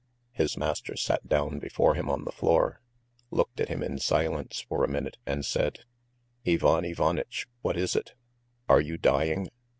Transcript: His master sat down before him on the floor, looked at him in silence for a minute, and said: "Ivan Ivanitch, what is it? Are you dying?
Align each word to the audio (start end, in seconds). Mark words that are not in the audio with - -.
His 0.31 0.57
master 0.57 0.97
sat 0.97 1.27
down 1.29 1.59
before 1.59 1.93
him 1.93 2.09
on 2.09 2.23
the 2.23 2.31
floor, 2.31 2.81
looked 3.29 3.59
at 3.59 3.69
him 3.69 3.83
in 3.83 3.99
silence 3.99 4.59
for 4.61 4.83
a 4.83 4.87
minute, 4.87 5.19
and 5.27 5.45
said: 5.45 5.81
"Ivan 6.43 6.85
Ivanitch, 6.85 7.45
what 7.61 7.77
is 7.77 7.95
it? 7.95 8.13
Are 8.67 8.81
you 8.81 8.97
dying? 8.97 9.49